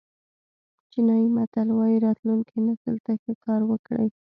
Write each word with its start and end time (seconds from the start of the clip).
چینایي 0.91 1.27
متل 1.35 1.67
وایي 1.77 1.97
راتلونکي 2.05 2.57
نسل 2.67 2.95
ته 3.05 3.13
ښه 3.21 3.33
کار 3.45 3.61
وکړئ. 3.69 4.07